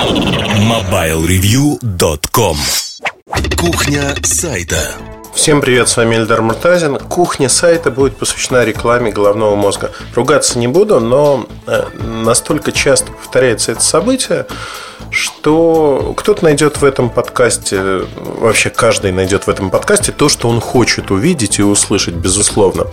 [0.00, 2.56] MobileReview.com
[3.58, 4.92] Кухня сайта
[5.34, 6.96] Всем привет, с вами Эльдар Муртазин.
[6.96, 9.92] Кухня сайта будет посвящена рекламе головного мозга.
[10.14, 14.46] Ругаться не буду, но э, настолько часто повторяется это событие,
[15.10, 20.60] что кто-то найдет в этом подкасте, вообще каждый найдет в этом подкасте то, что он
[20.60, 22.86] хочет увидеть и услышать, безусловно.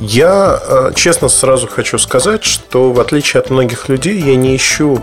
[0.00, 5.02] Я э, честно сразу хочу сказать, что в отличие от многих людей, я не ищу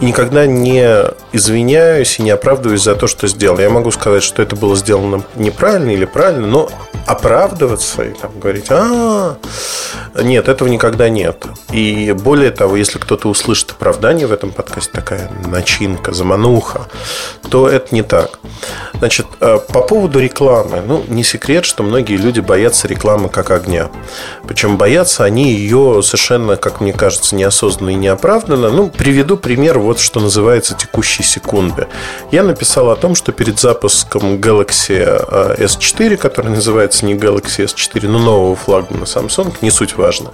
[0.00, 0.84] и никогда не
[1.32, 3.58] извиняюсь и не оправдываюсь за то, что сделал.
[3.58, 6.70] Я могу сказать, что это было сделано неправильно или правильно, но
[7.06, 9.36] оправдываться и там говорить, а,
[10.22, 11.44] нет, этого никогда нет.
[11.72, 15.30] И более того, если кто-то услышит оправдание в этом подкасте, такая
[15.88, 16.88] начинка, замануха,
[17.50, 18.38] то это не так.
[18.94, 20.82] Значит, э, по поводу рекламы.
[20.86, 23.90] Ну, не секрет, что многие люди боятся рекламы как огня.
[24.46, 28.70] Причем боятся они ее совершенно, как мне кажется, неосознанно и неоправданно.
[28.70, 31.86] Ну, приведу пример вот что называется текущей секунды.
[32.30, 38.08] Я написал о том, что перед запуском Galaxy э, S4, который называется не Galaxy S4,
[38.08, 40.30] но нового флагмана Samsung, не суть важно.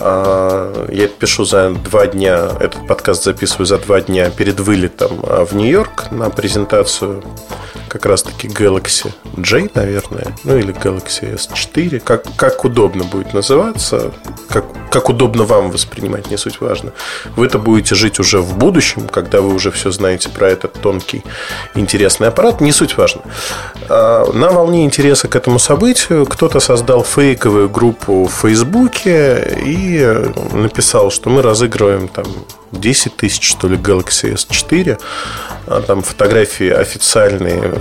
[0.00, 5.44] А, я пишу за два дня, этот подкаст записываю за два дня перед вылетом а,
[5.44, 7.22] в Нью-Йорк на презентацию
[7.94, 14.10] как раз-таки Galaxy J, наверное, ну или Galaxy S4, как, как удобно будет называться,
[14.48, 16.90] как, как удобно вам воспринимать, не суть важно.
[17.36, 21.22] Вы-то будете жить уже в будущем, когда вы уже все знаете про этот тонкий
[21.76, 23.22] интересный аппарат, не суть важно.
[23.88, 30.04] А, на волне интереса к этому событию кто-то создал фейковую группу в Фейсбуке и
[30.52, 32.26] написал, что мы разыгрываем там
[32.80, 35.00] 10 тысяч, что ли, Galaxy S4.
[35.66, 37.72] А там фотографии официальные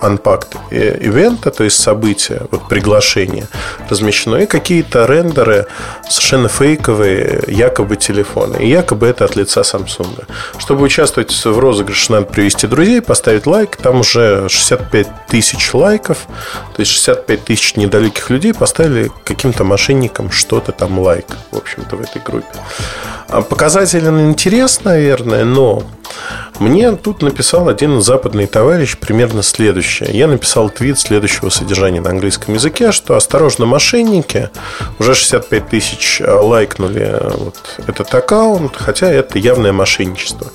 [0.00, 3.48] Unpacked ивента, то есть события, вот приглашение
[3.88, 5.66] размещено, и какие-то рендеры
[6.08, 8.56] совершенно фейковые, якобы телефоны.
[8.58, 10.24] И якобы это от лица Samsung.
[10.58, 13.76] Чтобы участвовать в розыгрыше, надо привести друзей, поставить лайк.
[13.76, 16.18] Там уже 65 тысяч лайков,
[16.76, 22.00] то есть 65 тысяч недалеких людей поставили каким-то мошенникам что-то там лайк, в общем-то, в
[22.00, 22.46] этой группе.
[23.28, 25.82] А показателен интерес, наверное, но
[26.58, 29.87] мне тут написал один западный товарищ примерно следующее.
[30.00, 34.50] Я написал твит следующего содержания на английском языке, что осторожно, мошенники,
[34.98, 37.56] уже 65 тысяч а, лайкнули вот
[37.86, 40.50] этот аккаунт, хотя это явное мошенничество.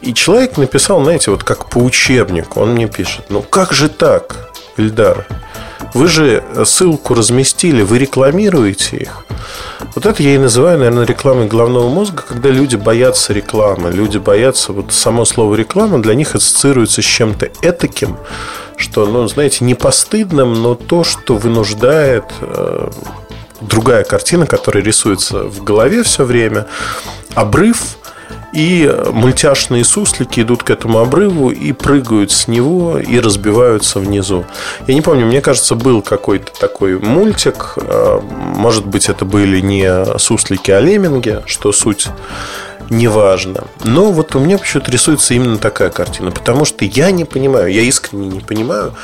[0.00, 4.50] И человек написал, знаете, вот как по учебнику, он мне пишет, ну как же так,
[4.78, 5.26] Ильдар?
[5.94, 9.24] Вы же ссылку разместили, вы рекламируете их.
[9.94, 13.90] Вот это я и называю, наверное, рекламой головного мозга, когда люди боятся рекламы.
[13.90, 18.16] Люди боятся, вот само слово реклама для них ассоциируется с чем-то этаким,
[18.76, 22.90] что, ну, знаете, не постыдным, но то, что вынуждает э,
[23.60, 26.66] другая картина, которая рисуется в голове все время,
[27.34, 27.97] обрыв
[28.52, 34.46] и мультяшные суслики идут к этому обрыву и прыгают с него и разбиваются внизу.
[34.86, 37.74] Я не помню, мне кажется, был какой-то такой мультик.
[37.76, 42.08] А, может быть, это были не суслики, а лемминги, что суть
[42.90, 43.64] неважно.
[43.84, 47.82] Но вот у меня почему-то рисуется именно такая картина, потому что я не понимаю, я
[47.82, 48.94] искренне не понимаю,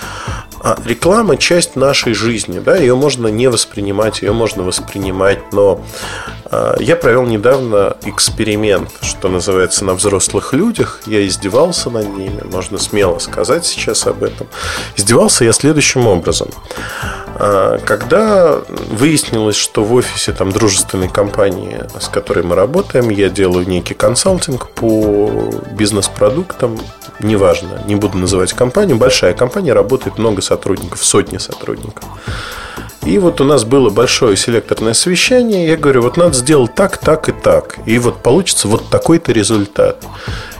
[0.60, 5.83] а реклама часть нашей жизни, да, ее можно не воспринимать, ее можно воспринимать, но
[6.78, 11.00] я провел недавно эксперимент, что называется, на взрослых людях.
[11.06, 14.47] Я издевался над ними, можно смело сказать сейчас об этом.
[14.97, 16.48] Издевался я следующим образом.
[17.37, 18.60] А, когда
[18.91, 24.71] выяснилось, что в офисе там дружественной компании, с которой мы работаем, я делаю некий консалтинг
[24.71, 25.31] по
[25.72, 26.78] бизнес-продуктам,
[27.21, 32.04] неважно, не буду называть компанию, большая компания, работает много сотрудников, сотни сотрудников.
[33.06, 35.69] И вот у нас было большое селекторное совещание.
[35.69, 37.78] Я говорю, вот надо сделать так, так и так.
[37.87, 40.03] И вот получится вот такой-то результат.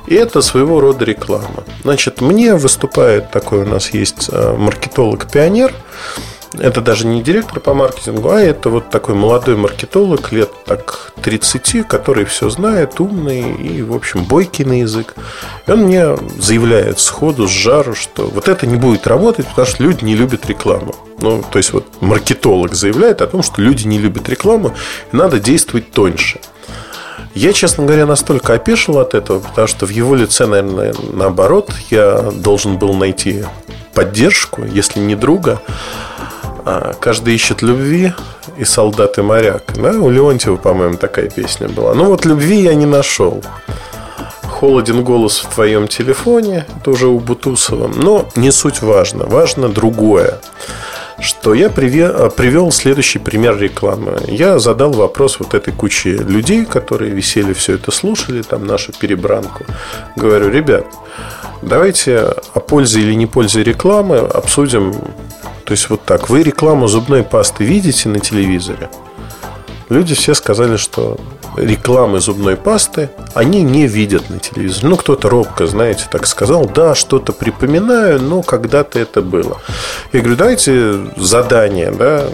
[0.07, 1.65] И это своего рода реклама.
[1.83, 5.73] Значит, мне выступает такой у нас есть э, маркетолог-пионер–
[6.59, 11.87] это даже не директор по маркетингу, а это вот такой молодой маркетолог лет так 30,
[11.87, 15.15] который все знает, умный и, в общем, бойкий на язык.
[15.67, 19.83] И он мне заявляет сходу, с жару, что вот это не будет работать, потому что
[19.83, 20.95] люди не любят рекламу.
[21.21, 24.75] Ну, то есть, вот маркетолог заявляет о том, что люди не любят рекламу,
[25.13, 26.41] и надо действовать тоньше.
[27.35, 32.31] Я, честно говоря, настолько опешил от этого, потому что в его лице, наверное, наоборот, я
[32.33, 33.45] должен был найти
[33.93, 35.61] поддержку, если не друга,
[37.01, 38.13] каждый ищет любви
[38.57, 39.63] и солдат и моряк.
[39.77, 39.91] Да?
[39.91, 41.95] У Леонтьева, по-моему, такая песня была.
[41.95, 43.43] Ну вот любви я не нашел.
[44.43, 47.91] Холоден голос в твоем телефоне, это уже у Бутусова.
[47.95, 50.39] Но не суть важно, важно другое.
[51.21, 54.21] Что я привел следующий пример рекламы.
[54.27, 59.65] Я задал вопрос вот этой куче людей, которые висели, все это слушали, там нашу перебранку.
[60.17, 60.87] Говорю, ребят,
[61.63, 62.19] давайте
[62.55, 64.93] о пользе или не пользе рекламы обсудим.
[65.65, 68.91] То есть вот так, вы рекламу зубной пасты видите на телевизоре?
[69.89, 71.19] Люди все сказали, что
[71.57, 74.89] рекламы зубной пасты они не видят на телевизоре.
[74.89, 79.61] Ну, кто-то робко, знаете, так сказал, да, что-то припоминаю, но когда-то это было.
[80.13, 82.25] Я говорю, давайте задание, да,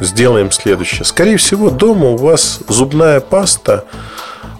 [0.00, 1.04] сделаем следующее.
[1.04, 3.84] Скорее всего, дома у вас зубная паста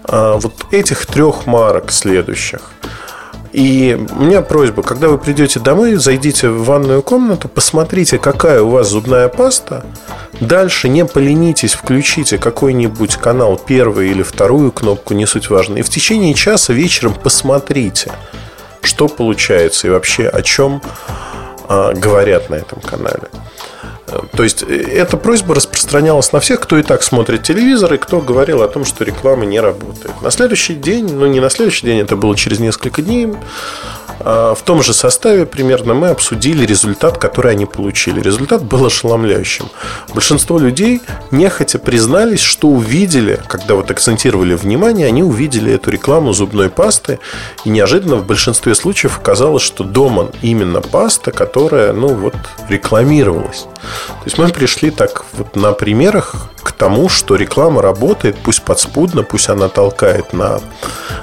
[0.05, 2.61] а, вот этих трех марок следующих.
[3.59, 8.69] И у меня просьба, когда вы придете домой, зайдите в ванную комнату, посмотрите, какая у
[8.69, 9.85] вас зубная паста.
[10.39, 15.79] Дальше не поленитесь, включите какой-нибудь канал, первый или вторую кнопку, не суть важно.
[15.79, 18.13] И в течение часа вечером посмотрите,
[18.81, 20.81] что получается и вообще о чем
[21.67, 23.25] а, говорят на этом канале.
[24.37, 28.21] То есть э, эта просьба распространялась на всех, кто и так смотрит телевизор, и кто
[28.21, 30.21] говорил о том, что реклама не работает.
[30.23, 33.29] На следующий день, ну не на следующий день, это было через несколько дней,
[34.21, 38.21] а, в том же составе примерно мы обсудили результат, который они получили.
[38.21, 39.67] Результат был ошеломляющим.
[40.13, 41.01] Большинство людей
[41.31, 47.19] нехотя признались, что увидели, когда вот акцентировали внимание, они увидели эту рекламу зубной пасты,
[47.65, 52.35] и неожиданно в большинстве случаев оказалось, что дома именно паста, которая, ну вот,
[52.69, 53.67] рекламировалась.
[54.07, 59.23] То есть мы пришли так вот на примерах к тому, что реклама работает, пусть подспудно,
[59.23, 60.61] пусть она толкает на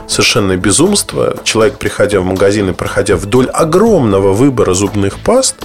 [0.07, 1.35] совершенное безумство.
[1.43, 5.55] Человек, приходя в магазин и проходя вдоль огромного выбора зубных паст,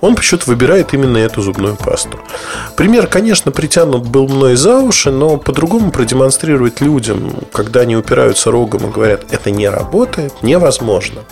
[0.00, 2.18] он почему-то выбирает именно эту зубную пасту.
[2.76, 8.86] Пример, конечно, притянут был мной за уши, но по-другому продемонстрировать людям, когда они упираются рогом
[8.86, 11.22] и говорят, это не работает, невозможно.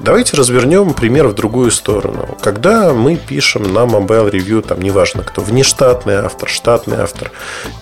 [0.00, 2.36] Давайте развернем пример в другую сторону.
[2.40, 7.27] Когда мы пишем на Mobile Review, там неважно кто, внештатный автор, штатный автор,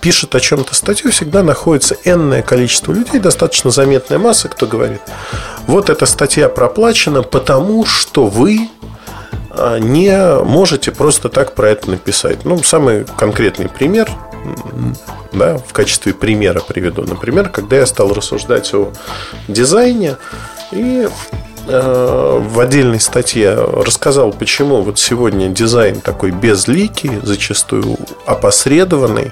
[0.00, 5.00] пишет о чем-то статью, всегда находится энное количество людей, достаточно заметная масса, кто говорит,
[5.66, 8.68] вот эта статья проплачена, потому что вы
[9.50, 12.44] а, не можете просто так про это написать.
[12.44, 14.08] Ну, самый конкретный пример,
[15.32, 17.02] да, в качестве примера приведу.
[17.02, 18.92] Например, когда я стал рассуждать о
[19.48, 20.16] дизайне
[20.72, 21.08] и
[21.66, 29.30] в отдельной статье рассказал, почему вот сегодня дизайн такой безликий, зачастую опосредованный,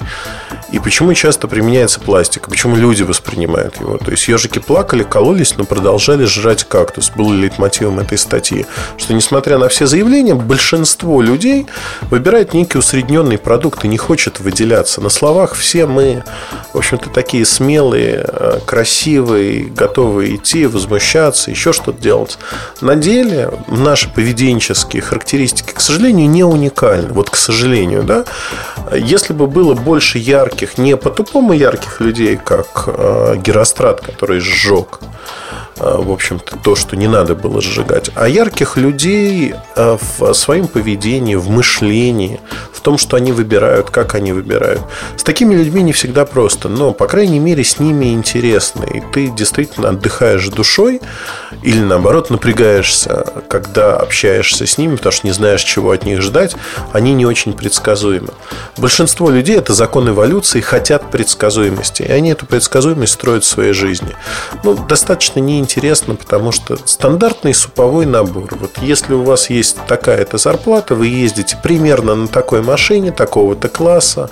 [0.73, 3.97] и почему часто применяется пластик, почему люди воспринимают его.
[3.99, 7.13] То есть ежики плакали, кололись, но продолжали жрать кактус.
[7.15, 8.67] Был лейтмотивом этой статьи.
[8.97, 11.67] Что несмотря на все заявления, большинство людей
[12.11, 15.01] выбирает некий усредненный продукт и не хочет выделяться.
[15.01, 16.25] На словах все мы,
[16.73, 22.39] в общем-то, такие смелые, э, красивые, готовые идти, возмущаться, еще что-то делать делать.
[22.81, 27.13] На деле наши поведенческие характеристики, к сожалению, не уникальны.
[27.13, 28.25] Вот к сожалению, да.
[28.93, 35.01] Если бы было больше ярких, не по-тупому ярких людей, как э, Герострат, который сжег
[35.77, 41.35] в общем-то, то, что не надо было сжигать, а ярких людей э, в своем поведении,
[41.35, 42.41] в мышлении,
[42.73, 44.83] в том, что они выбирают, как они выбирают.
[45.17, 48.85] С такими людьми не всегда просто, но, по крайней мере, с ними интересно.
[48.85, 51.01] И ты действительно отдыхаешь душой
[51.63, 56.55] или, наоборот, напрягаешься, когда общаешься с ними, потому что не знаешь, чего от них ждать.
[56.93, 58.31] Они не очень предсказуемы.
[58.77, 62.03] Большинство людей– это закон эволюции, хотят предсказуемости.
[62.03, 64.15] И они эту предсказуемость строят в своей жизни.
[64.63, 68.55] Ну, достаточно не интересно, потому что стандартный суповой набор.
[68.61, 74.31] Вот если у вас есть такая-то зарплата, вы ездите примерно на такой машине, такого-то класса,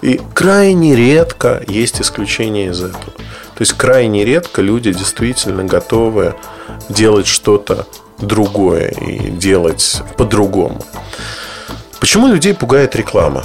[0.00, 3.12] и крайне редко есть исключения из этого.
[3.54, 6.34] То есть крайне редко люди действительно готовы
[6.88, 7.86] делать что-то
[8.18, 10.82] другое и делать по-другому.
[12.00, 13.44] Почему людей пугает реклама?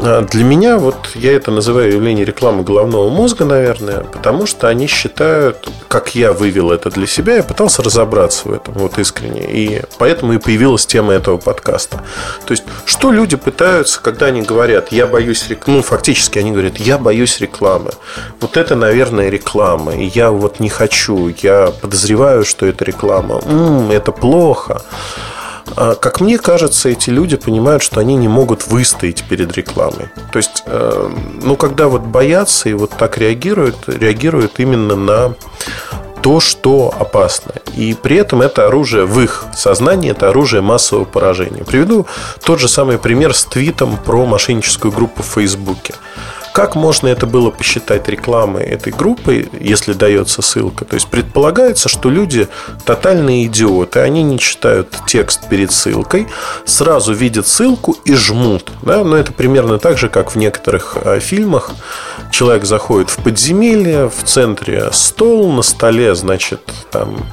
[0.00, 4.86] А для меня, вот я это называю явление рекламы головного мозга, наверное, потому что они
[4.86, 9.44] считают, как я вывел это для себя, я пытался разобраться в этом вот искренне.
[9.50, 12.00] И поэтому и появилась тема этого подкаста.
[12.46, 16.76] То есть, что люди пытаются, когда они говорят, я боюсь рекламы, ну, фактически они говорят,
[16.78, 17.90] я боюсь рекламы.
[18.40, 19.96] Вот это, наверное, реклама.
[19.96, 23.40] И я вот не хочу, я подозреваю, что это реклама.
[23.44, 24.82] М-м, это плохо.
[25.76, 30.08] А, как мне кажется, эти люди понимают, что они не могут выстоять перед рекламой.
[30.32, 31.10] То есть, э,
[31.42, 35.34] ну, когда вот боятся и вот так реагируют, реагируют именно на
[36.22, 37.52] то, что опасно.
[37.76, 41.64] И при этом это оружие в их сознании, это оружие массового поражения.
[41.64, 42.06] Приведу
[42.44, 45.94] тот же самый пример с твитом про мошенническую группу в Фейсбуке.
[46.52, 50.84] Как можно это было посчитать рекламой этой группы, если дается ссылка?
[50.84, 52.48] То есть предполагается, что люди
[52.84, 56.26] тотальные идиоты, они не читают текст перед ссылкой,
[56.64, 58.72] сразу видят ссылку и жмут.
[58.82, 59.04] Да?
[59.04, 61.70] Но это примерно так же, как в некоторых э, фильмах.
[62.30, 67.26] Человек заходит в подземелье, в центре стол, на столе, значит, там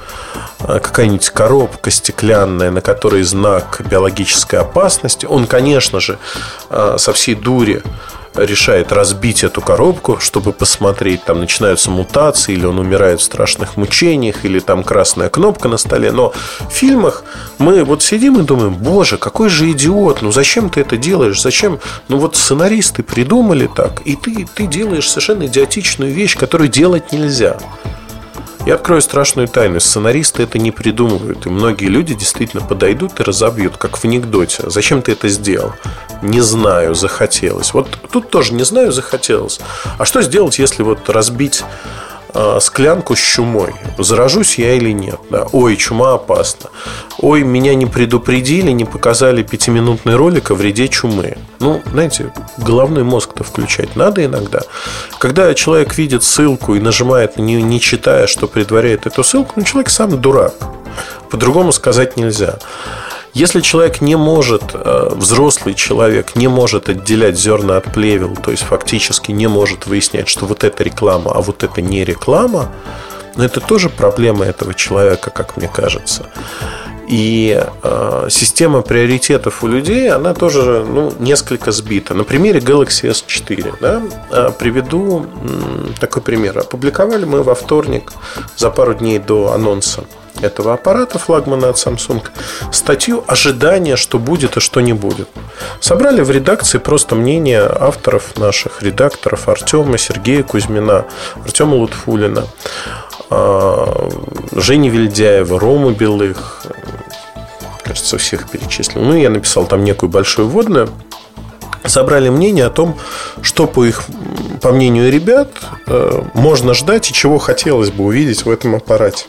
[0.60, 5.26] э, какая-нибудь коробка стеклянная, на которой знак биологической опасности.
[5.26, 6.18] Он, конечно же,
[6.70, 7.84] э, со всей дури
[8.38, 14.46] решает разбить эту коробку, чтобы посмотреть, там начинаются мутации, или он умирает в страшных мучениях,
[14.46, 16.12] или там красная кнопка на столе.
[16.12, 17.24] Но в фильмах
[17.58, 21.80] мы вот сидим и думаем, боже, какой же идиот, ну зачем ты это делаешь, зачем?
[22.08, 27.58] Ну вот сценаристы придумали так, и ты, ты делаешь совершенно идиотичную вещь, которую делать нельзя.
[28.66, 29.80] Я открою страшную тайну.
[29.80, 31.46] Сценаристы это не придумывают.
[31.46, 34.64] И многие люди действительно подойдут и разобьют, как в анекдоте.
[34.72, 35.74] Зачем ты это сделал?
[36.24, 37.76] Не знаю, захотелось.
[37.76, 39.60] Вот тут тоже не знаю, захотелось.
[40.00, 41.64] А что сделать, если вот разбить
[42.60, 43.74] склянку с чумой.
[43.98, 45.20] Заражусь я или нет.
[45.30, 45.48] Да.
[45.52, 46.70] Ой, чума опасна.
[47.20, 51.38] Ой, меня не предупредили, не показали пятиминутный ролик о вреде чумы.
[51.60, 54.62] Ну, знаете, головной мозг-то включать надо иногда.
[55.20, 59.64] Когда человек видит ссылку и нажимает на нее, не читая, что предваряет эту ссылку, ну,
[59.64, 60.54] человек сам дурак.
[61.30, 62.60] По-другому сказать нельзя.
[63.36, 68.64] Если человек не может, э, взрослый человек не может отделять зерна от плевел, то есть
[68.64, 72.72] фактически не может выяснять, что вот это реклама, а вот это не реклама,
[73.36, 76.28] но это тоже проблема этого человека, как мне кажется.
[77.10, 82.14] И э, система приоритетов у людей, она тоже ну, несколько сбита.
[82.14, 84.02] На примере Galaxy S4 да,
[84.32, 85.26] э, приведу
[86.00, 86.58] такой пример.
[86.60, 88.14] Опубликовали мы во вторник
[88.56, 90.06] за пару дней до анонса
[90.46, 92.24] этого аппарата флагмана от Samsung
[92.72, 95.28] статью ожидания, что будет и что не будет.
[95.80, 101.06] Собрали в редакции просто мнение авторов наших редакторов Артема, Сергея Кузьмина,
[101.44, 102.46] Артема Лутфулина,
[103.30, 104.10] а,
[104.52, 106.66] Жени Вильдяева, Рому Белых,
[107.84, 109.02] кажется, всех перечислил.
[109.02, 110.90] Ну, я написал там некую большую вводную.
[111.86, 112.98] Собрали мнение о том,
[113.42, 114.04] что по их,
[114.62, 115.50] по мнению ребят,
[115.86, 119.26] э, можно ждать и чего хотелось бы увидеть в этом аппарате.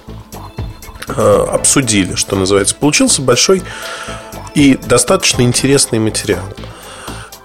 [1.09, 2.75] Обсудили, что называется.
[2.75, 3.63] Получился большой
[4.55, 6.45] и достаточно интересный материал.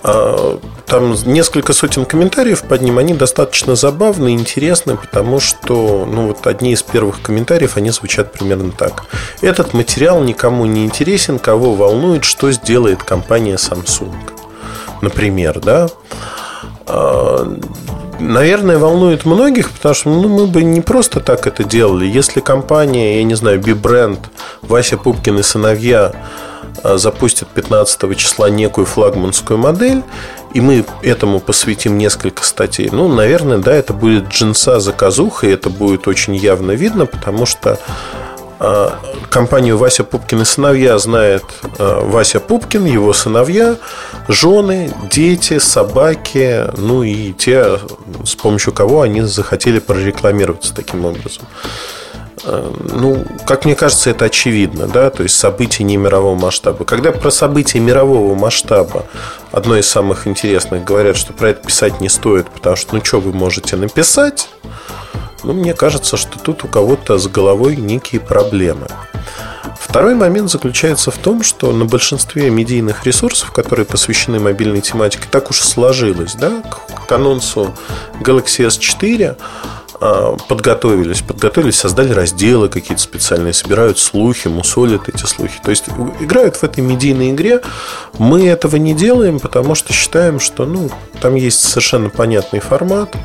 [0.03, 6.47] Э, там несколько сотен комментариев под ним, они достаточно забавные, интересны, потому что, ну, вот
[6.47, 9.05] одни из первых комментариев, они звучат примерно так.
[9.41, 14.15] Этот материал никому не интересен, кого волнует, что сделает компания Samsung.
[15.01, 15.89] Например, да.
[18.21, 22.05] Наверное, волнует многих, потому что ну, мы бы не просто так это делали.
[22.05, 24.19] Если компания, я не знаю, B-бренд,
[24.61, 26.13] Вася Пупкин и сыновья
[26.83, 30.03] а, запустят 15 числа некую флагманскую модель,
[30.53, 32.89] и мы этому посвятим несколько статей.
[32.91, 37.79] Ну, наверное, да, это будет джинса заказуха, и это будет очень явно видно, потому что
[39.29, 41.43] компанию Вася Пупкин и сыновья знает
[41.79, 43.77] а, Вася Пупкин, его сыновья,
[44.27, 47.79] жены, дети, собаки, ну и те,
[48.23, 51.43] с помощью кого они захотели прорекламироваться таким образом.
[52.43, 56.85] А, ну, как мне кажется, это очевидно, да, то есть события не мирового масштаба.
[56.85, 59.05] Когда про события мирового масштаба,
[59.51, 63.19] одно из самых интересных, говорят, что про это писать не стоит, потому что, ну, что
[63.19, 64.49] вы можете написать,
[65.43, 68.87] ну, мне кажется, что тут у кого-то с головой некие проблемы.
[69.79, 75.49] Второй момент заключается в том, что на большинстве медийных ресурсов, которые посвящены мобильной тематике, так
[75.49, 76.63] уж сложилось, да,
[77.07, 77.75] к анонсу
[78.21, 79.80] Galaxy S4 а,
[80.47, 85.59] подготовились, подготовились, создали разделы какие-то специальные, собирают слухи, мусолят эти слухи.
[85.63, 85.85] То есть
[86.19, 87.61] играют в этой медийной игре.
[88.17, 90.89] Мы этого не делаем, потому что считаем, что ну,
[91.21, 93.15] там есть совершенно понятный формат.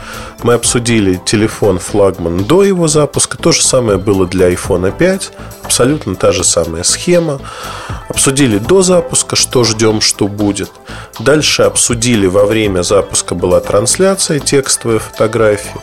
[0.42, 3.38] Мы обсудили телефон флагман до его запуска.
[3.38, 5.32] То же самое было для iPhone 5.
[5.62, 7.40] Абсолютно та же самая схема.
[8.10, 10.70] Обсудили до запуска, что ждем, что будет.
[11.18, 15.80] Дальше обсудили во время запуска была трансляция, текстовая фотография.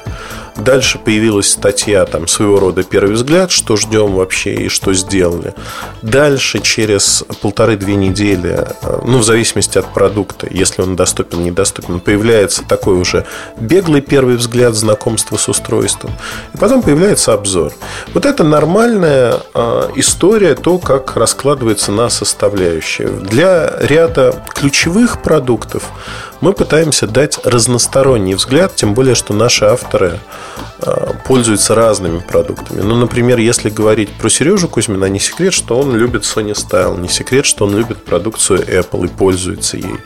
[0.56, 5.54] Дальше появилась статья, там, своего рода первый взгляд, что ждем вообще и что сделали.
[6.02, 12.64] Дальше, через полторы-две недели, э, ну, в зависимости от продукта, если он доступен, недоступен, появляется
[12.64, 13.26] такой уже
[13.58, 16.12] беглый первый взгляд знакомства с устройством.
[16.54, 17.74] И потом появляется обзор.
[18.14, 23.08] Вот это нормальная э, история, то, как раскладывается на составляющие.
[23.08, 25.84] Для ряда ключевых продуктов
[26.42, 30.20] мы пытаемся дать разносторонний взгляд, тем более, что наши авторы
[30.82, 32.82] э, пользуются разными продуктами.
[32.82, 37.10] Ну, например, если говорить про Сережу Кузьмина, не секрет, что он любит Sony Style, не
[37.10, 39.98] секрет, что он любит продукцию Apple и пользуется ей.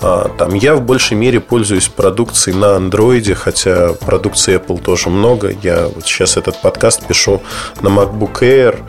[0.00, 5.54] А, там я в большей мере пользуюсь продукцией на Android, хотя продукции Apple тоже много.
[5.62, 7.40] Я вот сейчас этот подкаст пишу
[7.80, 8.80] на MacBook Air,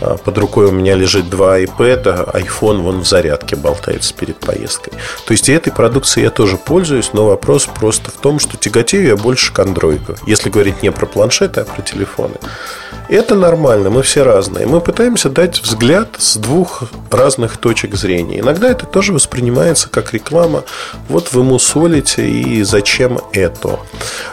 [0.00, 4.92] под рукой у меня лежит два iPad, iPhone вон в зарядке болтается перед поездкой.
[5.26, 9.16] То есть этой продукцией я тоже пользуюсь, но вопрос просто в том, что тяготею я
[9.16, 10.16] больше к андроиду.
[10.26, 12.34] Если говорить не про планшеты, а про телефоны.
[13.08, 14.66] Это нормально, мы все разные.
[14.66, 18.40] Мы пытаемся дать взгляд с двух разных точек зрения.
[18.40, 20.62] Иногда это тоже воспринимается как реклама.
[21.08, 23.78] Вот вы мусолите и зачем это?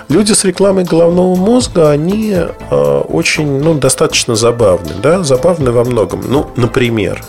[0.09, 4.91] Люди с рекламой головного мозга, они э, очень, ну, достаточно забавны.
[5.01, 5.23] Да?
[5.23, 6.23] Забавны во многом.
[6.27, 7.23] Ну, например,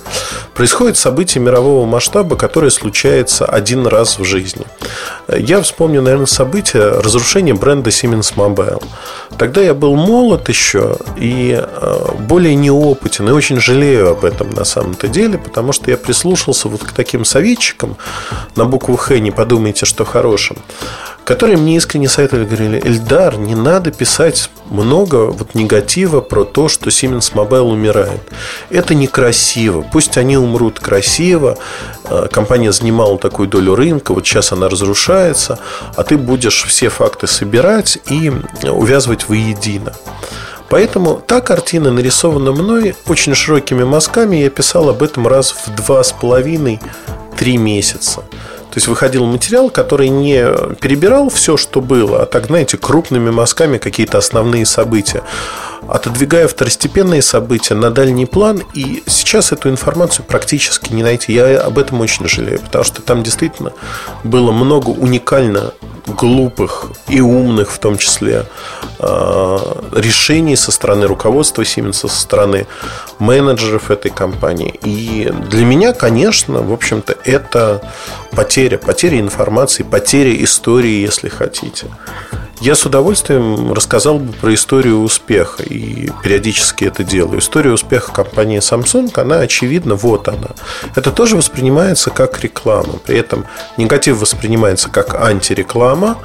[0.55, 4.65] происходит событие мирового масштаба, которое случается один раз в жизни.
[5.29, 8.83] Я вспомню, наверное, событие разрушения бренда Siemens Mobile.
[9.39, 14.65] Тогда я был молод еще и э, более неопытен, и очень жалею об этом на
[14.65, 17.97] самом-то деле, потому что я прислушался вот к таким советчикам
[18.55, 20.57] на букву Х, не подумайте, что хорошим,
[21.27, 26.89] которые мне искренне советовали, говорили, Эльдар, не надо писать много вот негатива про то, что
[26.89, 28.21] Siemens Mobile умирает.
[28.71, 29.85] Это некрасиво.
[29.93, 31.59] Пусть они умрут красиво.
[32.05, 35.59] Э, компания занимала такую долю рынка, вот сейчас она разрушается,
[35.97, 39.95] а ты будешь все факты собирать и увязывать воедино.
[40.69, 44.37] Поэтому та картина нарисована мной очень широкими мазками.
[44.37, 46.81] Я писал об этом раз в два с половиной,
[47.37, 48.23] три месяца.
[48.77, 50.45] То есть выходил материал, который не
[50.83, 55.23] перебирал все, что было, а так, знаете, крупными мазками какие-то основные события,
[55.89, 58.63] отодвигая второстепенные события на дальний план.
[58.75, 61.33] И сейчас эту информацию практически не найти.
[61.33, 63.73] Я об этом очень жалею, потому что там действительно
[64.25, 65.73] было много уникально
[66.07, 68.45] глупых и умных, в том числе,
[68.99, 72.67] а, решений со стороны руководства Siemens, со стороны
[73.19, 74.79] менеджеров этой компании.
[74.83, 77.83] И для меня, конечно, в общем-то, это
[78.31, 81.87] потеря, потеря информации, потеря истории, если хотите.
[82.61, 87.39] Я с удовольствием рассказал бы про историю успеха и периодически это делаю.
[87.39, 90.49] История успеха компании Samsung, она очевидна, вот она.
[90.95, 92.95] Это тоже воспринимается как реклама.
[93.05, 93.45] При этом
[93.77, 96.19] негатив воспринимается как антиреклама.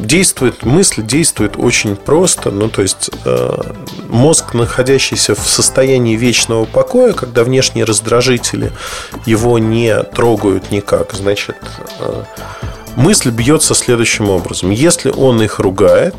[0.00, 2.50] Действует, мысль действует очень просто.
[2.50, 3.50] Ну, то есть э,
[4.08, 8.72] мозг, находящийся в состоянии вечного покоя, когда внешние раздражители
[9.26, 11.56] его не трогают никак, значит,
[12.00, 12.22] э,
[12.96, 14.70] мысль бьется следующим образом.
[14.70, 16.14] Если он их ругает,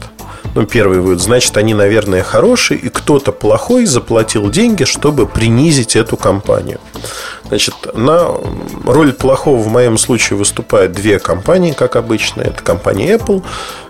[0.56, 6.18] ну, первый вывод, значит, они, наверное, хорошие, и кто-то плохой заплатил деньги, чтобы принизить эту
[6.18, 6.80] компанию.
[7.48, 8.28] Значит, на
[8.86, 12.42] роль плохого в моем случае выступают две компании, как обычно.
[12.42, 13.44] Это компания Apple,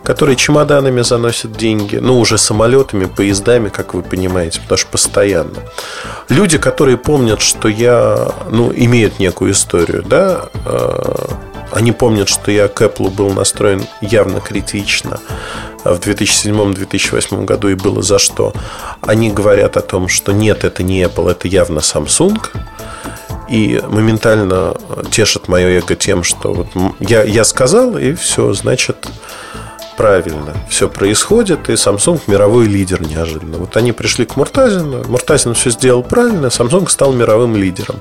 [0.03, 5.59] которая чемоданами заносит деньги, ну, уже самолетами, поездами, как вы понимаете, потому что постоянно.
[6.29, 11.27] Люди, которые помнят, что я, ну, имеют некую историю, да, э,
[11.71, 15.19] они помнят, что я к Apple был настроен явно критично
[15.83, 18.53] в 2007-2008 году и было за что.
[19.01, 22.39] Они говорят о том, что нет, это не Apple, это явно Samsung.
[23.49, 24.75] И моментально
[25.09, 26.67] тешат мое эго тем, что вот
[26.99, 29.07] я, я сказал, и все, значит,
[29.97, 33.57] правильно все происходит, и Samsung мировой лидер неожиданно.
[33.57, 37.95] Вот они пришли к Муртазину, Муртазин все сделал правильно, Samsung стал мировым лидером.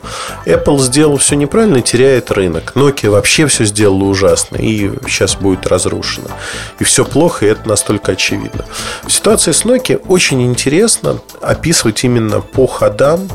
[0.45, 2.73] Apple сделал все неправильно, теряет рынок.
[2.77, 6.29] Nokia вообще все сделала ужасно, и сейчас будет разрушено.
[6.79, 8.67] И все плохо, и это настолько очевидно.
[9.07, 13.29] В ситуации с Nokia очень интересно описывать именно по ходам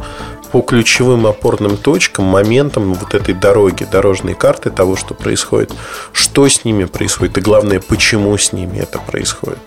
[0.52, 5.74] по ключевым опорным точкам, моментам вот этой дороги, дорожной карты того, что происходит,
[6.14, 9.60] что с ними происходит и, главное, почему с ними это происходит.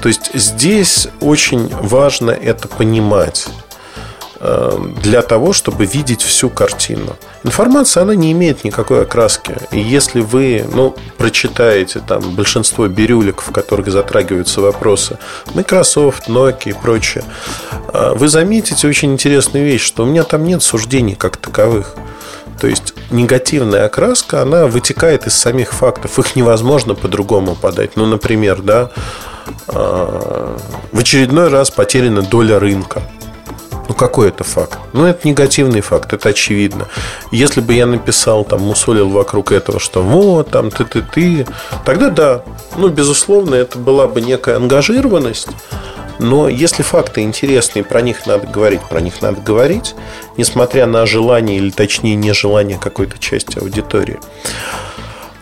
[0.00, 3.48] То есть здесь очень важно это понимать.
[4.40, 7.16] Э, для того, чтобы видеть всю картину.
[7.42, 9.56] Информация, она не имеет никакой окраски.
[9.72, 15.18] И если вы ну, прочитаете там большинство бирюлек, в которых затрагиваются вопросы
[15.54, 17.24] Microsoft, Nokia и прочее,
[17.92, 21.96] э, вы заметите очень интересную вещь, что у меня там нет суждений как таковых.
[22.60, 26.16] То есть негативная окраска, она вытекает из самих фактов.
[26.20, 27.96] Их невозможно по-другому подать.
[27.96, 28.90] Ну, например, да,
[29.66, 30.56] э,
[30.92, 33.02] в очередной раз потеряна доля рынка.
[33.88, 34.78] Ну, какой это факт?
[34.92, 36.88] Ну, это негативный факт, это очевидно.
[37.32, 41.46] Если бы я написал, там, мусолил вокруг этого, что вот, там, ты-ты-ты,
[41.86, 42.42] тогда да.
[42.76, 45.48] Ну, безусловно, это была бы некая ангажированность.
[46.18, 49.94] Но если факты интересные, про них надо говорить, про них надо говорить,
[50.36, 54.18] несмотря на желание или точнее нежелание какой-то части аудитории.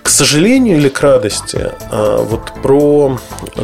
[0.08, 3.18] Сожалению или к радости, а, вот про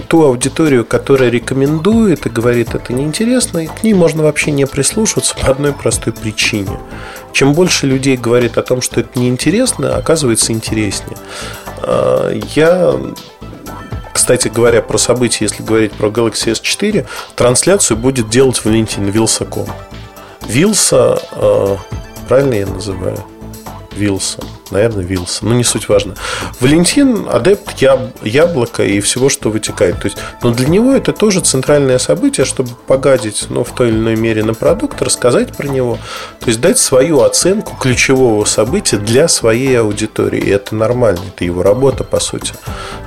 [0.09, 5.49] ту аудиторию, которая рекомендует и говорит, это неинтересно, к ней можно вообще не прислушиваться по
[5.49, 6.79] одной простой причине.
[7.33, 11.17] Чем больше людей говорит о том, что это неинтересно, оказывается интереснее.
[11.79, 12.95] А, я
[14.13, 19.67] кстати говоря, про события, если говорить про Galaxy S4, трансляцию будет делать Валентин Вилсаком.
[20.47, 21.79] Вилса, а,
[22.29, 23.32] правильно я называю?
[23.97, 24.39] Вилса.
[24.71, 25.45] Наверное, Вилса.
[25.45, 26.15] Ну, не суть важно.
[26.61, 30.01] Валентин адепт яб, яблока и всего, что вытекает.
[30.01, 33.97] То есть, но для него это тоже центральное событие, чтобы погадить ну, в той или
[33.97, 35.99] иной мере на продукт, рассказать про него.
[36.41, 40.41] То есть, дать свою оценку ключевого события для своей аудитории.
[40.41, 41.21] И это нормально.
[41.35, 42.55] Это его работа, по сути.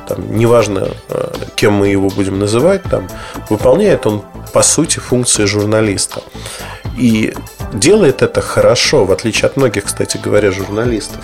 [0.08, 3.08] Там, неважно, э, кем мы его будем называть, там,
[3.50, 6.21] выполняет он, по сути, функции журналиста.
[6.97, 7.34] И
[7.73, 11.19] делает это хорошо, в отличие от многих, кстати говоря, журналистов.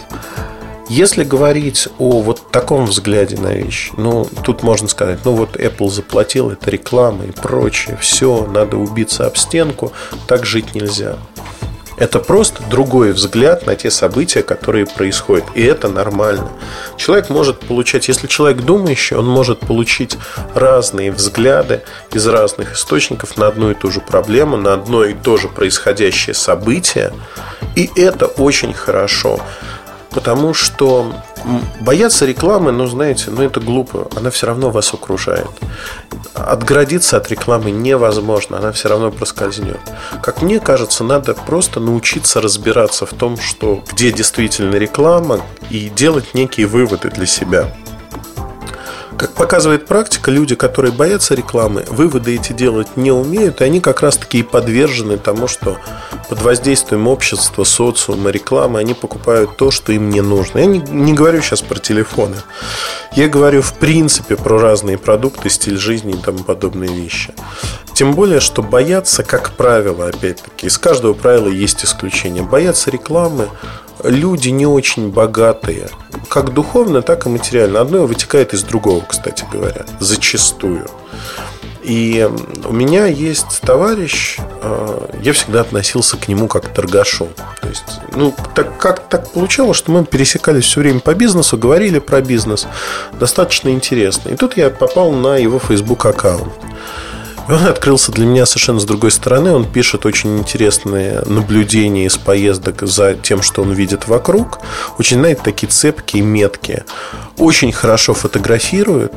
[0.89, 5.89] Если говорить о вот таком взгляде на вещи, ну, тут можно сказать, ну, вот Apple
[5.89, 9.93] заплатил, это реклама и прочее, все, надо убиться об стенку,
[10.27, 11.17] так жить нельзя.
[12.01, 15.45] Это просто другой взгляд на те события, которые происходят.
[15.53, 16.49] И это нормально.
[16.97, 20.17] Человек может получать, если человек думающий, он может получить
[20.55, 25.37] разные взгляды из разных источников на одну и ту же проблему, на одно и то
[25.37, 27.13] же происходящее событие.
[27.75, 29.39] И это очень хорошо.
[30.11, 31.13] Потому что
[31.79, 34.07] бояться рекламы, ну, знаете, ну, это глупо.
[34.15, 35.47] Она все равно вас окружает.
[36.33, 38.57] Отгородиться от рекламы невозможно.
[38.57, 39.79] Она все равно проскользнет.
[40.21, 46.33] Как мне кажется, надо просто научиться разбираться в том, что где действительно реклама, и делать
[46.33, 47.73] некие выводы для себя.
[49.21, 54.01] Как показывает практика, люди, которые боятся рекламы, выводы эти делать не умеют, и они как
[54.01, 55.77] раз-таки и подвержены тому, что
[56.27, 60.57] под воздействием общества, социума, рекламы они покупают то, что им не нужно.
[60.57, 62.37] Я не, не говорю сейчас про телефоны.
[63.15, 67.31] Я говорю в принципе про разные продукты, стиль жизни и тому подобные вещи.
[68.01, 72.41] Тем более, что бояться, как правило, опять-таки, из каждого правила есть исключение.
[72.41, 73.47] Бояться рекламы
[74.03, 75.87] люди не очень богатые,
[76.27, 77.79] как духовно, так и материально.
[77.79, 80.87] Одно вытекает из другого, кстати говоря, зачастую.
[81.83, 82.27] И
[82.65, 87.29] у меня есть товарищ, э, я всегда относился к нему как к торгашу.
[87.61, 87.83] То есть,
[88.15, 92.65] ну, так, как так получалось, что мы пересекались все время по бизнесу, говорили про бизнес.
[93.19, 94.29] Достаточно интересно.
[94.29, 96.51] И тут я попал на его Facebook аккаунт.
[97.47, 99.51] И он открылся для меня совершенно с другой стороны.
[99.51, 104.59] Он пишет очень интересные наблюдения из поездок за тем, что он видит вокруг.
[104.97, 106.85] Очень, знаете, такие цепкие, меткие.
[107.37, 109.13] Очень хорошо фотографирует.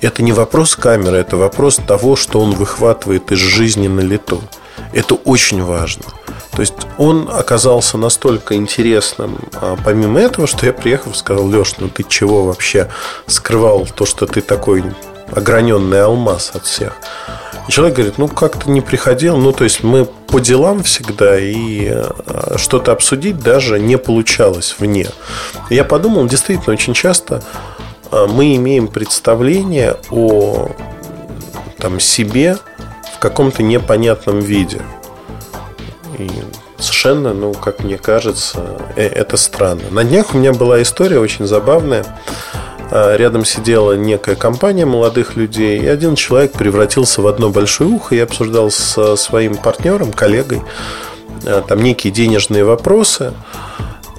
[0.00, 4.42] Это не вопрос камеры, это вопрос того, что он выхватывает из жизни на лету.
[4.92, 6.04] Это очень важно.
[6.52, 11.74] То есть он оказался настолько интересным, а помимо этого, что я приехал и сказал, Леш,
[11.78, 12.88] ну ты чего вообще
[13.26, 14.84] скрывал то, что ты такой
[15.34, 16.94] ограненный алмаз от всех?
[17.68, 22.54] Человек говорит, ну как-то не приходил, ну то есть мы по делам всегда и а,
[22.56, 25.08] что-то обсудить даже не получалось вне.
[25.68, 27.42] Я подумал, действительно, очень часто
[28.10, 30.70] а, мы имеем представление о
[31.78, 32.58] там, себе
[33.14, 34.80] в каком-то непонятном виде.
[36.18, 36.30] И
[36.78, 39.82] совершенно, ну, как мне кажется, э, это странно.
[39.90, 42.04] На днях у меня была история очень забавная.
[42.90, 48.14] А, рядом сидела некая компания молодых людей, и один человек превратился в одно большое ухо.
[48.14, 50.62] Я обсуждал со своим партнером, коллегой,
[51.44, 53.32] а, там некие денежные вопросы.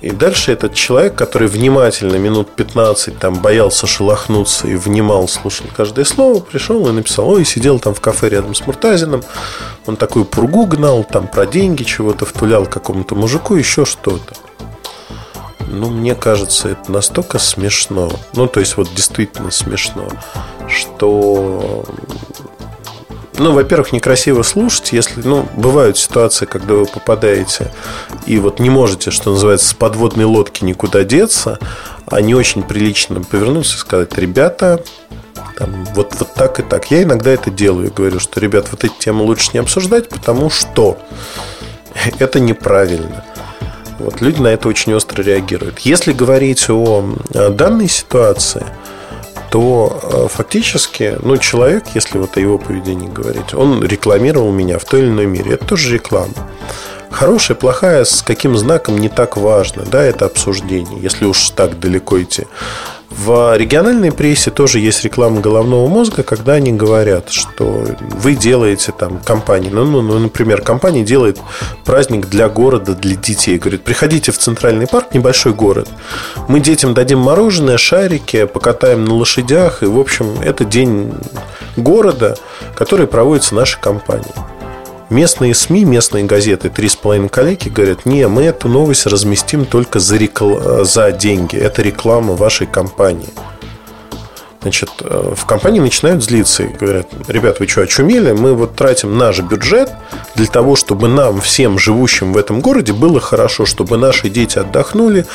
[0.02, 6.06] И дальше этот человек, который внимательно минут 15 там боялся шелохнуться и внимал, слушал каждое
[6.06, 9.24] слово, пришел и написал, ой, сидел там в кафе рядом с Муртазином,
[9.88, 14.36] он такую пургу гнал, там про деньги чего-то втулял какому-то мужику, еще что-то.
[15.68, 18.12] Ну, мне кажется, это настолько смешно.
[18.34, 20.08] Ну, то есть, вот действительно смешно,
[20.68, 21.86] что
[23.40, 27.72] ну, во-первых, некрасиво слушать, если, ну, бывают ситуации, когда вы попадаете
[28.26, 31.60] и вот не можете, что называется, с подводной лодки никуда деться,
[32.08, 34.84] а не очень прилично повернуться и сказать, ребята,
[35.58, 36.90] там, вот, вот так и так.
[36.92, 37.92] Я иногда это делаю.
[37.94, 40.98] Говорю, что, ребят, вот эти темы лучше не обсуждать, потому что
[42.20, 43.24] это неправильно.
[44.00, 45.80] Вот, люди на это очень остро реагируют.
[45.80, 48.66] Если говорить о данной ситуации–
[49.50, 54.86] то э, фактически, ну, человек, если вот о его поведении говорить, он рекламировал меня в
[54.86, 55.54] той или иной мере.
[55.54, 56.34] Это тоже реклама.
[57.10, 62.22] Хорошая, плохая, с каким знаком не так важно, да, это обсуждение, если уж так далеко
[62.22, 62.46] идти
[63.10, 69.20] В региональной прессе тоже есть реклама головного мозга, когда они говорят, что вы делаете там
[69.20, 71.40] компании, ну, ну, ну например, компания делает
[71.86, 73.58] праздник для города, для детей.
[73.58, 75.88] Говорит, приходите в центральный парк, небольшой город.
[76.50, 79.84] Мы детям дадим мороженое, шарики, покатаем на лошадях.
[79.84, 81.14] И, в общем, это день
[81.78, 82.38] города,
[82.76, 84.36] который проводится нашей компанией.
[85.10, 90.00] Местные СМИ, местные газеты, три с половиной коллеги говорят, не, мы эту новость разместим только
[90.00, 90.84] за, рекл...
[90.84, 91.56] за деньги.
[91.56, 93.30] Это реклама вашей компании.
[94.68, 98.34] Значит, э, в компании начинают злиться и говорят, ребят, вы что, очумели?
[98.34, 99.90] Мы вот тратим наш бюджет
[100.36, 105.26] для того, чтобы нам, всем живущим в этом городе, было хорошо, чтобы наши дети отдохнули,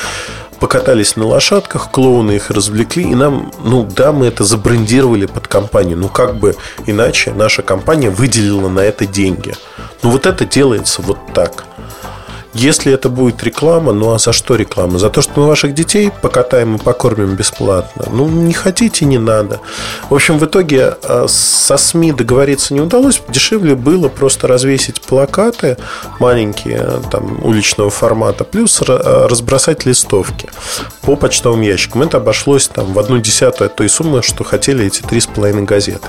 [0.59, 5.97] покатались на лошадках, клоуны их развлекли, и нам, ну да, мы это забрендировали под компанию.
[5.97, 9.55] Ну как бы иначе наша компания выделила на это деньги.
[10.03, 11.65] Ну вот это делается вот так.
[12.53, 14.99] Если это будет реклама, ну а за что реклама?
[14.99, 18.05] За то, что мы ваших детей покатаем и покормим бесплатно?
[18.11, 19.59] Ну, не хотите, не надо.
[20.09, 23.21] В общем, в итоге а, со СМИ договориться не удалось.
[23.29, 25.77] Дешевле было просто развесить плакаты
[26.19, 30.49] маленькие, там, уличного формата, плюс разбросать листовки
[31.01, 32.03] по почтовым ящикам.
[32.03, 35.63] Это обошлось там в одну десятую от той суммы, что хотели эти три с половиной
[35.63, 36.07] газеты.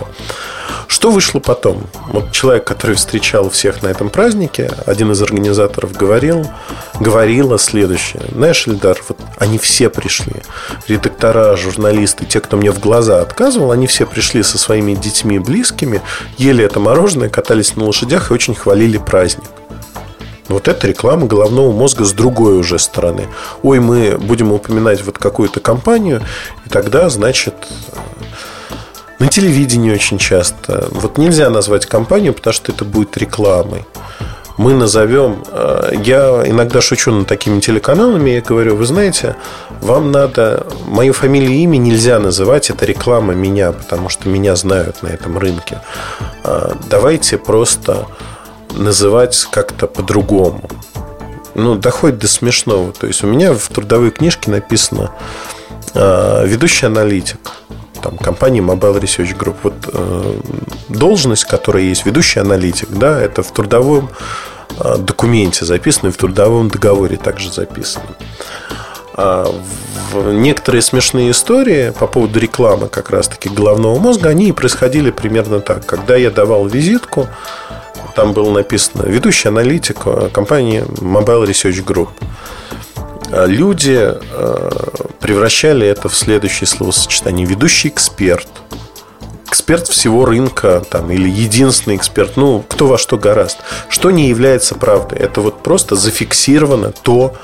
[0.87, 1.85] Что вышло потом?
[2.09, 6.34] Вот человек, который встречал всех на этом празднике, один из организаторов говорил,
[7.01, 8.23] говорила следующее.
[8.33, 10.43] Знаешь, Эльдар, вот они все пришли.
[10.89, 15.39] Редактора, журналисты, те, кто мне в глаза отказывал, они все пришли со своими детьми и
[15.39, 16.01] близкими,
[16.39, 19.51] ели это мороженое, катались на лошадях и очень хвалили праздник.
[20.49, 23.29] Вот это реклама головного мозга с другой уже стороны.
[23.63, 26.23] Ой, мы будем упоминать вот какую-то компанию,
[26.67, 27.55] и тогда, значит,
[29.19, 30.89] на телевидении очень часто.
[30.91, 33.87] Вот нельзя назвать компанию, потому что это будет рекламой.
[34.57, 35.43] Мы назовем...
[35.49, 38.31] Э, я иногда шучу над такими телеканалами.
[38.31, 39.37] Я говорю, вы знаете,
[39.81, 40.67] вам надо...
[40.87, 42.71] Мою фамилию и имя нельзя называть.
[42.71, 45.81] Это реклама меня, потому что меня знают на этом рынке.
[46.45, 48.07] А, давайте просто
[48.77, 50.63] называть как-то по-другому.
[51.55, 52.93] Ну, доходит до смешного.
[52.93, 55.11] То есть у меня в трудовой книжке написано
[55.95, 57.41] э, ведущий аналитик
[58.05, 59.57] там, компании Mobile Research Group.
[59.63, 60.35] Вот э,
[60.91, 64.11] должность, которая есть, ведущий аналитик, да, это в трудовом
[64.79, 68.05] э, документе записано и в трудовом договоре также записано.
[69.15, 69.51] А
[70.13, 75.87] в некоторые смешные истории по поводу рекламы как раз-таки головного мозга, они происходили примерно так.
[75.87, 77.29] Когда я давал визитку,
[78.15, 82.11] там было написано «Ведущий аналитик э, компании Mobile Research Group».
[83.31, 84.71] А люди э,
[85.21, 87.47] превращали это в следующее словосочетание.
[87.47, 88.49] Ведущий эксперт.
[89.47, 92.37] Эксперт всего рынка там, или единственный эксперт.
[92.37, 93.59] Ну, кто во что гораст.
[93.89, 95.19] Что не является правдой.
[95.19, 97.35] Это вот просто зафиксировано то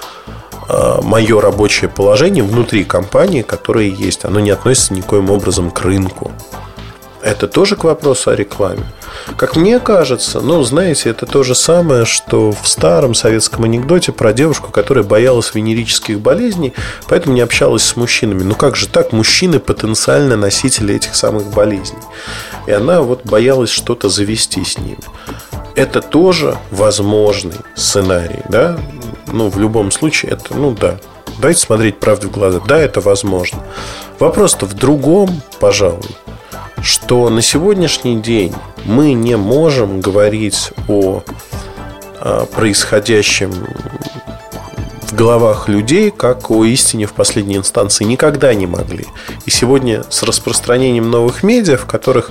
[0.69, 4.25] э, мое рабочее положение внутри компании, которое есть.
[4.25, 6.33] Оно не относится никоим образом к рынку.
[7.23, 8.85] Это тоже к вопросу о рекламе.
[9.37, 14.33] Как мне кажется, ну, знаете, это то же самое, что в старом советском анекдоте про
[14.33, 16.73] девушку, которая боялась венерических болезней,
[17.09, 18.43] поэтому не общалась с мужчинами.
[18.43, 19.13] Ну, как же так?
[19.13, 21.99] Мужчины потенциально носители этих самых болезней.
[22.67, 24.99] И она вот боялась что-то завести с ними.
[25.75, 28.79] Это тоже возможный сценарий, да?
[29.27, 30.99] Ну, в любом случае, это, ну, да.
[31.39, 32.61] Давайте смотреть правду в глаза.
[32.67, 33.63] Да, это возможно.
[34.19, 36.17] Вопрос-то в другом, пожалуй
[36.83, 41.23] что на сегодняшний день мы не можем говорить о
[42.55, 43.53] происходящем
[45.03, 49.07] в головах людей, как о истине в последней инстанции, никогда не могли.
[49.45, 52.31] И сегодня с распространением новых медиа, в которых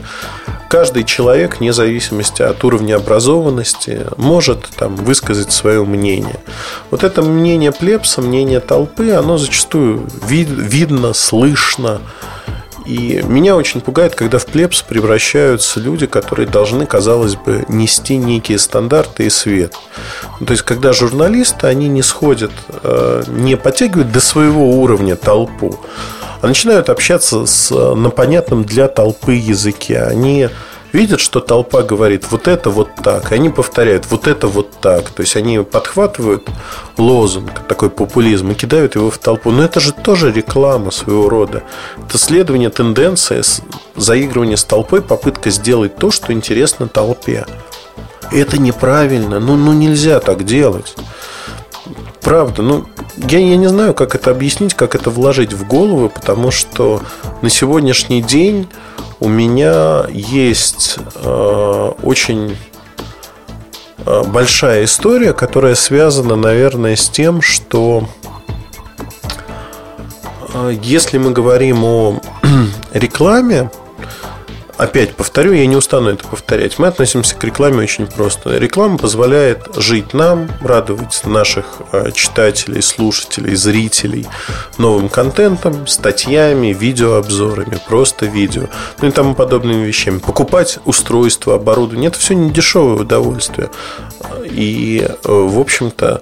[0.70, 6.40] каждый человек, вне зависимости от уровня образованности, может там, высказать свое мнение.
[6.90, 12.00] Вот это мнение плебса, мнение толпы, оно зачастую вид, видно, слышно,
[12.90, 18.58] и меня очень пугает, когда в плебс превращаются люди, которые должны, казалось бы, нести некие
[18.58, 19.76] стандарты и свет.
[20.40, 25.80] Ну, то есть, когда журналисты, они не сходят, э, не подтягивают до своего уровня толпу,
[26.42, 30.02] а начинают общаться с, на понятном для толпы языке.
[30.02, 30.50] Они
[30.92, 35.10] видят, что толпа говорит вот это вот так, и они повторяют вот это вот так.
[35.10, 36.48] То есть они подхватывают
[36.98, 39.52] лозунг, такой популизм, и кидают его в толпу.
[39.52, 41.64] Но это же тоже реклама своего рода.
[42.06, 43.42] Это следование тенденции,
[43.96, 47.46] заигрывание с толпой, попытка сделать то, что интересно толпе.
[48.32, 49.40] это неправильно.
[49.40, 50.96] Ну, ну нельзя так делать.
[52.22, 56.52] Правда, ну, я, я не знаю, как это объяснить, как это вложить в голову, потому
[56.52, 57.02] что
[57.42, 58.68] на сегодняшний день
[59.20, 62.58] у меня есть э, очень
[64.06, 68.08] э, большая история, которая связана, наверное, с тем, что
[70.54, 72.20] э, если мы говорим о
[72.94, 73.72] рекламе,
[74.80, 76.80] опять повторю, я не устану это повторять.
[76.80, 78.58] Мы относимся к рекламе очень просто.
[78.58, 84.26] Реклама позволяет жить нам, радовать наших э, читателей, слушателей, зрителей
[84.78, 88.68] новым контентом, статьями, видеообзорами, просто видео,
[89.02, 90.20] ну и тому подобными вещами.
[90.20, 93.70] Покупать устройство, оборудование, это все не дешевое удовольствие.
[94.46, 96.22] И, э, в общем-то,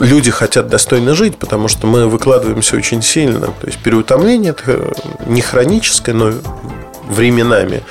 [0.00, 3.46] люди хотят достойно жить, потому что мы выкладываемся очень сильно.
[3.46, 4.92] То есть переутомление это
[5.26, 6.32] не хроническое, но
[7.10, 7.82] временами.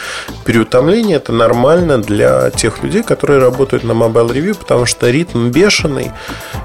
[0.45, 6.12] Переутомление это нормально для тех людей, которые работают на Mobile Review, потому что ритм бешеный,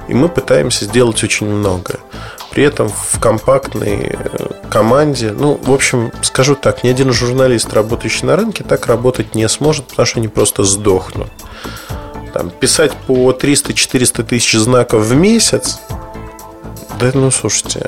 [0.09, 1.99] и мы пытаемся сделать очень многое.
[2.51, 8.27] При этом в компактной э, команде, ну, в общем, скажу так, ни один журналист, работающий
[8.27, 11.31] на рынке, так работать не сможет, потому что они просто сдохнут.
[12.35, 15.79] Там, писать по 300-400 тысяч знаков в месяц,
[16.99, 17.87] да ну слушайте,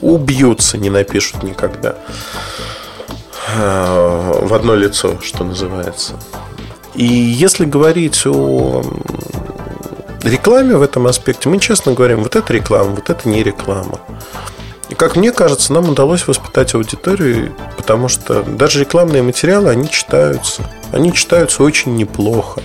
[0.00, 1.94] убьются, не напишут никогда.
[3.56, 6.14] А, в одно лицо, что называется.
[6.96, 8.82] И если говорить о
[10.24, 14.00] рекламе в этом аспекте, мы честно говорим, вот это реклама, вот это не реклама.
[14.88, 20.68] И как мне кажется, нам удалось воспитать аудиторию, потому что даже рекламные материалы, они читаются.
[20.90, 22.60] Они читаются очень неплохо.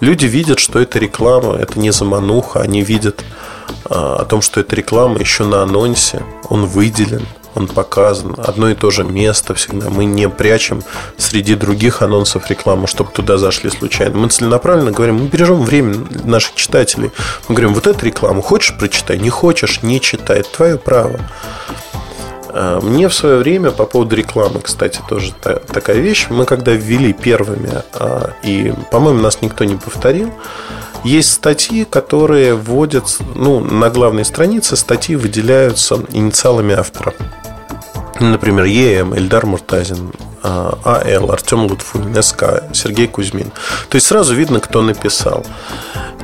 [0.00, 3.24] Люди видят, что это реклама, это не замануха, они видят
[3.84, 8.74] а, о том, что это реклама еще на анонсе, он выделен, он показан, одно и
[8.74, 9.90] то же место всегда.
[9.90, 10.82] Мы не прячем
[11.16, 14.16] среди других анонсов рекламу, чтобы туда зашли случайно.
[14.18, 17.10] Мы целенаправленно говорим, мы бережем время наших читателей.
[17.48, 21.18] Мы говорим, вот эту рекламу хочешь прочитай, не хочешь, не читай, это твое право.
[22.50, 26.26] А, мне в свое время по поводу рекламы, кстати, тоже такая вещь.
[26.30, 30.32] Мы когда ввели первыми, а, и, по-моему, нас никто не повторил,
[31.04, 37.14] есть статьи, которые вводят, ну, на главной странице статьи выделяются инициалами автора.
[38.20, 43.52] Например, ЕМ, Эльдар Муртазин, а, АЛ, Артем Лутфулин, СК, Сергей Кузьмин.
[43.88, 45.46] То есть сразу видно, кто написал.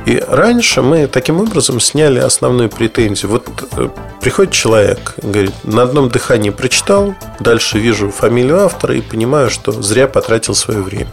[0.05, 3.31] И раньше мы таким образом сняли основную претензию.
[3.31, 3.89] Вот э,
[4.21, 10.07] приходит человек, говорит, на одном дыхании прочитал, дальше вижу фамилию автора и понимаю, что зря
[10.07, 11.11] потратил свое время.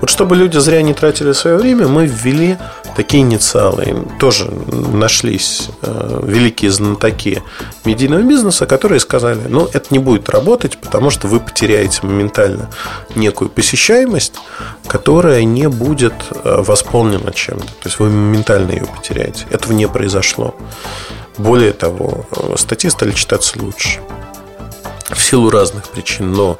[0.00, 2.58] Вот чтобы люди зря не тратили свое время, мы ввели
[2.96, 4.06] такие инициалы.
[4.18, 7.42] Тоже нашлись э, великие знатоки
[7.84, 12.70] медийного бизнеса, которые сказали, ну, это не будет работать, потому что вы потеряете моментально
[13.14, 14.34] некую посещаемость,
[14.86, 17.66] которая не будет э, восполнена чем-то.
[17.66, 19.46] То есть вы моментально ее потеряете.
[19.50, 20.54] Этого не произошло.
[21.36, 24.00] Более того, э, статьи стали читаться лучше.
[25.10, 26.58] В силу разных причин, но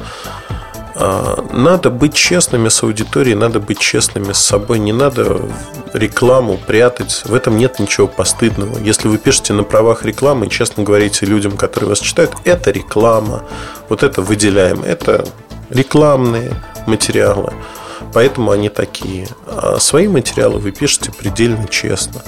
[1.00, 4.80] а, надо быть честными с аудиторией, надо быть честными с собой.
[4.80, 5.40] Не надо
[5.92, 7.22] рекламу прятать.
[7.24, 8.78] В этом нет ничего постыдного.
[8.78, 13.44] Если вы пишете на правах рекламы и честно говорите людям, которые вас читают, это реклама.
[13.88, 14.82] Вот это выделяем.
[14.82, 15.24] Это
[15.70, 16.52] рекламные
[16.86, 17.52] материалы.
[18.12, 19.28] Поэтому они такие.
[19.46, 22.22] А свои материалы вы пишете предельно честно.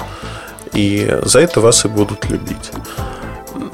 [0.72, 2.70] И за это вас и будут любить.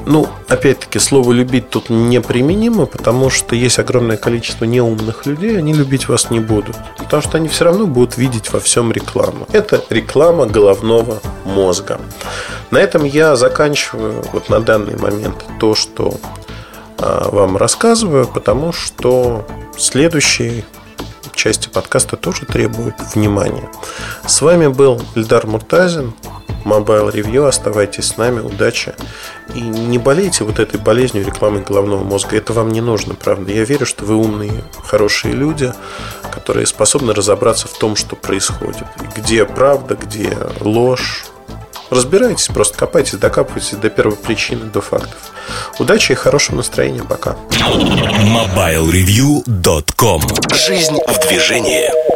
[0.06, 6.09] Ну, опять-таки, слово «любить» тут неприменимо, потому что есть огромное количество неумных людей, они любить
[6.09, 6.76] вас не будут.
[6.96, 9.48] Потому что они все равно будут видеть во всем рекламу.
[9.50, 12.00] Это реклама головного мозга.
[12.70, 16.14] На этом я заканчиваю вот на данный момент то, что
[16.98, 19.44] а, вам рассказываю, потому что
[19.76, 20.64] следующие
[21.37, 23.70] части подкаста тоже требуют внимания.
[24.27, 26.14] С вами был Ильдар Муртазин.
[26.64, 27.46] Mobile Review.
[27.46, 28.40] Оставайтесь с нами.
[28.40, 28.94] Удачи.
[29.55, 32.37] И не болейте вот этой болезнью рекламы головного мозга.
[32.37, 33.53] Это вам не нужно, правда.
[33.53, 35.72] Я верю, что вы умные, хорошие люди,
[36.33, 38.85] которые способны разобраться в том, что происходит.
[39.16, 41.27] Где правда, где ложь.
[41.90, 45.16] Разбирайтесь, просто копайтесь, докапывайтесь до первой причины, до фактов.
[45.79, 47.05] Удачи и хорошего настроения.
[47.05, 47.37] Пока.
[47.51, 50.22] MobileReview.com
[50.53, 52.15] Жизнь в движении.